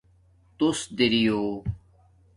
[0.57, 1.39] تُݸس دریݸ